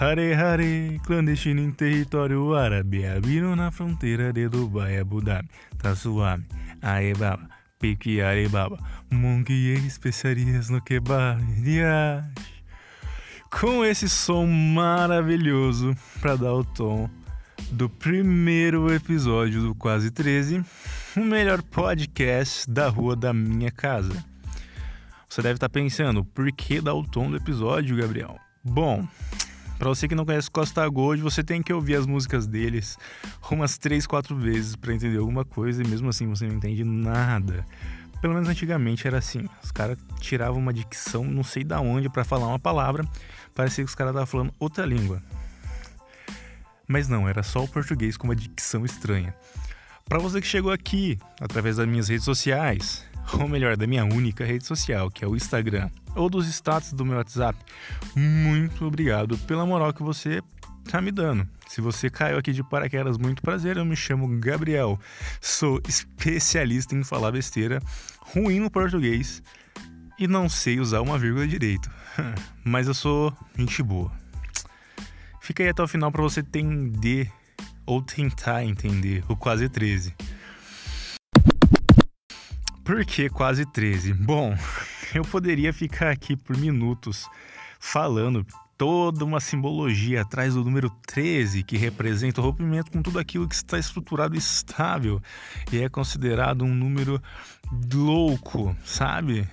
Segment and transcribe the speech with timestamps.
[0.00, 6.42] Hare Hare, clandestino em território árabe, abriram na fronteira de Dubai, Abu Dhabi, tá suave,
[6.80, 7.46] aê baba,
[7.78, 8.78] pique Alibaba,
[9.10, 12.24] monkey especiarias no kebab, dias.
[13.50, 17.06] Com esse som maravilhoso para dar o tom
[17.70, 20.64] do primeiro episódio do Quase 13,
[21.14, 24.24] o melhor podcast da rua da minha casa.
[25.28, 28.38] Você deve estar pensando, por que dar o tom do episódio, Gabriel?
[28.64, 29.06] Bom,
[29.80, 32.98] para você que não conhece Costa Gold, você tem que ouvir as músicas deles
[33.50, 37.64] umas 3, 4 vezes para entender alguma coisa e mesmo assim você não entende nada.
[38.20, 39.48] Pelo menos antigamente era assim.
[39.64, 43.08] Os caras tiravam uma dicção, não sei da onde, para falar uma palavra,
[43.54, 45.22] parecia que os caras estavam falando outra língua.
[46.86, 49.34] Mas não, era só o português com uma dicção estranha.
[50.04, 53.06] Para você que chegou aqui através das minhas redes sociais,
[53.40, 57.04] ou melhor, da minha única rede social, que é o Instagram, ou dos status do
[57.04, 57.58] meu WhatsApp,
[58.16, 60.42] muito obrigado pela moral que você
[60.90, 61.46] tá me dando.
[61.68, 63.76] Se você caiu aqui de paraquedas, muito prazer.
[63.76, 64.98] Eu me chamo Gabriel,
[65.40, 67.80] sou especialista em falar besteira,
[68.18, 69.42] ruim no português
[70.18, 71.90] e não sei usar uma vírgula direito.
[72.64, 74.10] Mas eu sou gente boa.
[75.40, 77.32] Fica aí até o final para você entender
[77.86, 80.14] ou tentar entender o quase 13.
[82.90, 84.12] Por que quase 13?
[84.14, 84.52] Bom,
[85.14, 87.30] eu poderia ficar aqui por minutos
[87.78, 88.44] falando
[88.76, 93.54] toda uma simbologia atrás do número 13, que representa o rompimento com tudo aquilo que
[93.54, 95.22] está estruturado e estável
[95.70, 97.22] e é considerado um número
[97.94, 99.48] louco, sabe?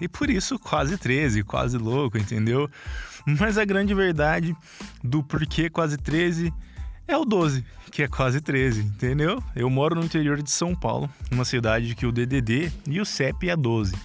[0.00, 2.68] E por isso quase 13, quase louco, entendeu?
[3.24, 4.52] Mas a grande verdade
[5.00, 6.52] do porquê quase 13
[7.10, 9.42] é o 12, que é quase 13, entendeu?
[9.54, 13.50] Eu moro no interior de São Paulo, uma cidade que o DDD e o CEP
[13.50, 13.96] é 12.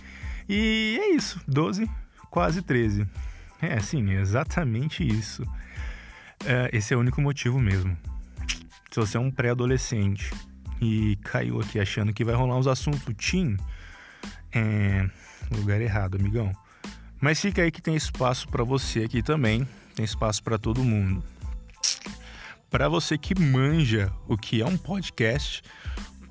[0.50, 1.90] E é isso, 12,
[2.32, 3.08] quase 13.
[3.62, 5.44] É, sim, exatamente isso.
[6.46, 7.96] É, esse é o único motivo mesmo.
[8.90, 10.32] Se você é um pré-adolescente
[10.82, 13.56] e caiu aqui achando que vai rolar uns assuntos teen,
[14.52, 15.08] é
[15.52, 16.52] lugar errado, amigão.
[17.22, 21.24] Mas fica aí que tem espaço para você aqui também, tem espaço para todo mundo
[22.70, 25.62] para você que manja o que é um podcast,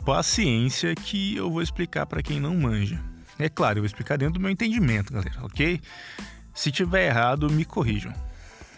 [0.05, 3.01] paciência que eu vou explicar para quem não manja.
[3.39, 5.81] É claro, eu vou explicar dentro do meu entendimento, galera, ok?
[6.53, 8.13] Se tiver errado, me corrijam.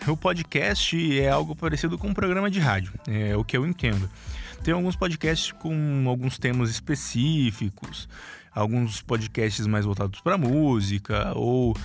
[0.07, 4.09] O podcast é algo parecido com um programa de rádio, é o que eu entendo.
[4.63, 8.09] Tem alguns podcasts com alguns temas específicos,
[8.55, 11.77] alguns podcasts mais voltados para música ou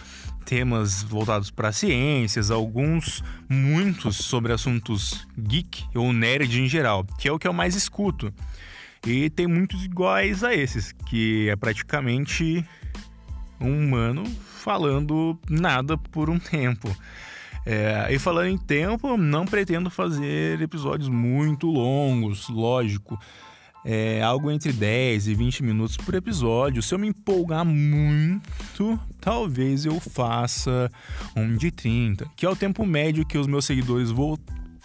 [0.52, 7.32] temas voltados para ciências, alguns, muitos sobre assuntos geek ou nerd em geral, que é
[7.32, 8.34] o que eu mais escuto.
[9.08, 12.66] E tem muitos iguais a esses, que é praticamente
[13.62, 14.26] um humano
[14.62, 16.94] falando nada por um tempo.
[17.66, 23.18] É, e falando em tempo, não pretendo fazer episódios muito longos, lógico
[23.84, 26.82] é, algo entre 10 e 20 minutos por episódio.
[26.82, 28.50] Se eu me empolgar muito,
[29.20, 30.90] talvez eu faça
[31.36, 34.10] um de 30, que é o tempo médio que os meus seguidores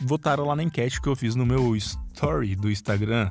[0.00, 3.30] votaram lá na enquete que eu fiz no meu story do Instagram.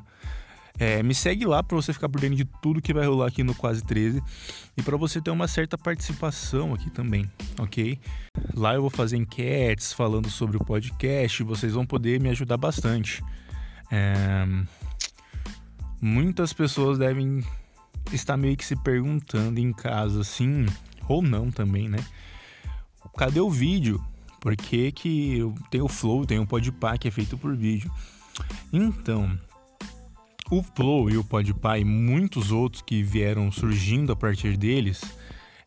[0.78, 3.44] É, me segue lá para você ficar por dentro de tudo que vai rolar aqui
[3.44, 4.22] no Quase 13
[4.76, 7.98] e para você ter uma certa participação aqui também, ok?
[8.54, 13.24] Lá eu vou fazer enquetes falando sobre o podcast, vocês vão poder me ajudar bastante.
[13.90, 14.46] É,
[16.02, 17.42] muitas pessoas devem
[18.12, 20.66] estar meio que se perguntando em casa, assim,
[21.08, 22.00] ou não também, né?
[23.18, 24.04] Cadê o vídeo?
[24.42, 25.40] Por que, que
[25.72, 27.92] tem o Flow, tem o Podpah que é feito por vídeo?
[28.72, 29.40] Então,
[30.52, 35.02] o Flow e o Podpah e muitos outros que vieram surgindo a partir deles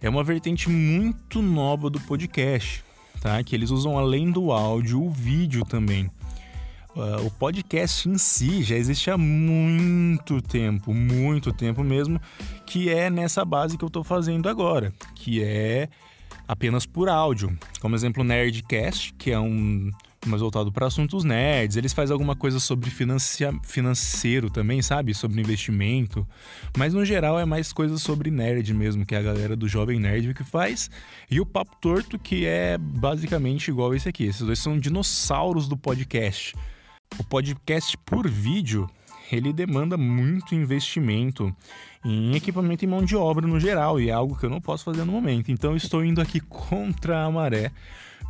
[0.01, 2.85] é uma vertente muito nova do podcast,
[3.21, 3.43] tá?
[3.43, 6.09] Que eles usam além do áudio o vídeo também.
[6.99, 12.21] Uh, o podcast em si já existe há muito tempo, muito tempo mesmo,
[12.67, 15.89] que é nessa base que eu estou fazendo agora, que é
[16.49, 17.57] apenas por áudio.
[17.81, 19.93] Como exemplo, o Nerdcast, que é um
[20.27, 21.77] mais voltado para assuntos nerds.
[21.77, 25.15] Eles fazem alguma coisa sobre financia financeiro também, sabe?
[25.15, 26.27] Sobre investimento.
[26.77, 30.01] Mas no geral é mais coisas sobre nerd mesmo, que é a galera do Jovem
[30.01, 30.91] Nerd que faz.
[31.31, 34.25] E o Papo Torto, que é basicamente igual esse aqui.
[34.25, 36.57] Esses dois são dinossauros do podcast.
[37.17, 38.91] O podcast por vídeo
[39.31, 41.55] ele demanda muito investimento
[42.05, 44.85] em equipamento e mão de obra no geral, e é algo que eu não posso
[44.85, 45.51] fazer no momento.
[45.53, 47.71] Então estou indo aqui contra a maré,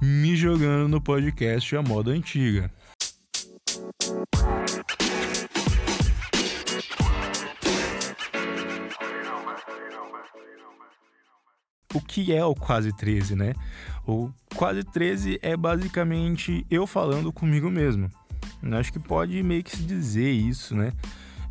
[0.03, 2.71] me jogando no podcast à moda antiga.
[11.95, 13.55] o que é o quase 13, né?
[14.07, 18.11] O quase 13 é basicamente eu falando comigo mesmo.
[18.63, 20.93] Eu acho que pode meio que se dizer isso, né?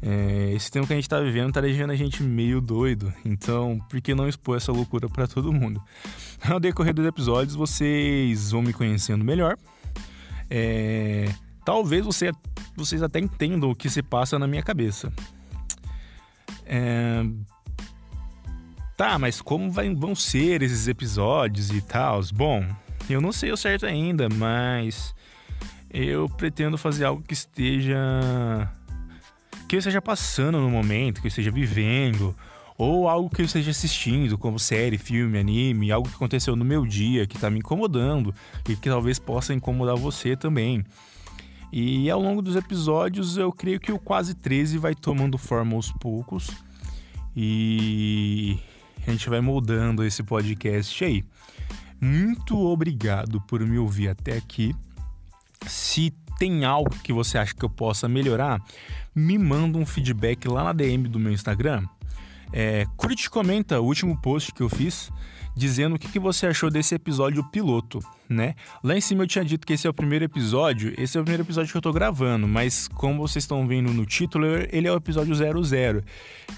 [0.02, 3.80] É, esse tempo que a gente tá vivendo tá deixando a gente meio doido, então
[3.90, 5.82] por que não expor essa loucura para todo mundo?
[6.48, 9.58] Ao decorrer dos episódios vocês vão me conhecendo melhor.
[10.50, 11.34] É,
[11.66, 12.32] talvez você,
[12.76, 15.12] vocês até entendam o que se passa na minha cabeça.
[16.66, 17.24] É,
[18.96, 22.22] tá, mas como vai, vão ser esses episódios e tal?
[22.34, 22.64] Bom,
[23.10, 25.16] eu não sei o certo ainda, mas
[25.90, 27.98] eu pretendo fazer algo que esteja
[29.68, 32.34] que eu esteja passando no momento, que eu esteja vivendo,
[32.78, 36.86] ou algo que eu esteja assistindo, como série, filme, anime, algo que aconteceu no meu
[36.86, 38.34] dia, que está me incomodando
[38.70, 40.86] e que talvez possa incomodar você também.
[41.72, 45.92] E ao longo dos episódios, eu creio que o quase 13 vai tomando forma aos
[45.92, 46.50] poucos
[47.36, 48.58] e
[49.06, 51.26] a gente vai moldando esse podcast aí.
[52.00, 54.74] Muito obrigado por me ouvir até aqui.
[55.66, 58.62] Se tem algo que você acha que eu possa melhorar,
[59.16, 61.84] me manda um feedback lá na DM do meu Instagram.
[62.54, 65.12] É, curte e comenta o último post que eu fiz
[65.58, 68.00] dizendo o que, que você achou desse episódio piloto,
[68.30, 68.54] né?
[68.84, 71.24] Lá em cima eu tinha dito que esse é o primeiro episódio, esse é o
[71.24, 74.92] primeiro episódio que eu tô gravando, mas como vocês estão vendo no título, ele é
[74.92, 76.04] o episódio 00.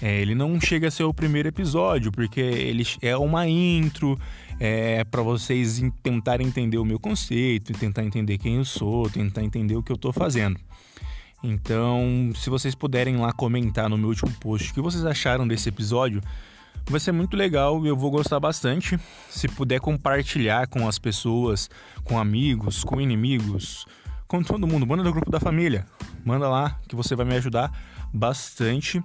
[0.02, 4.18] É, ele não chega a ser o primeiro episódio, porque ele é uma intro,
[4.60, 9.74] é para vocês tentarem entender o meu conceito, tentar entender quem eu sou, tentar entender
[9.74, 10.60] o que eu tô fazendo.
[11.42, 15.70] Então, se vocês puderem lá comentar no meu último post o que vocês acharam desse
[15.70, 16.20] episódio,
[16.86, 19.00] vai ser muito legal e eu vou gostar bastante.
[19.30, 21.70] Se puder compartilhar com as pessoas,
[22.04, 23.86] com amigos, com inimigos,
[24.28, 25.86] com todo mundo, manda no grupo da família.
[26.22, 27.72] Manda lá que você vai me ajudar
[28.12, 29.02] bastante.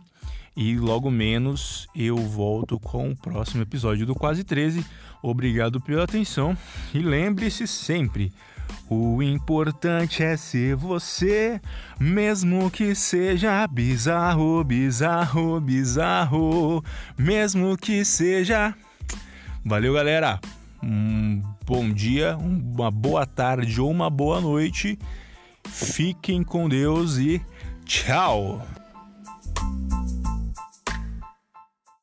[0.56, 4.86] E logo menos eu volto com o próximo episódio do Quase 13.
[5.22, 6.58] Obrigado pela atenção
[6.94, 8.32] e lembre-se sempre
[8.88, 11.60] o importante é ser você,
[12.00, 16.84] mesmo que seja bizarro, bizarro, bizarro,
[17.18, 18.76] mesmo que seja.
[19.64, 20.40] Valeu, galera.
[20.84, 25.00] Um bom dia, uma boa tarde ou uma boa noite.
[25.68, 27.42] Fiquem com Deus e
[27.86, 28.62] tchau.